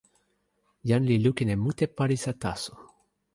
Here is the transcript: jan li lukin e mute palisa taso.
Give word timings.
jan 0.89 1.03
li 1.09 1.15
lukin 1.23 1.53
e 1.55 1.57
mute 1.63 1.85
palisa 1.97 2.33
taso. 2.43 2.73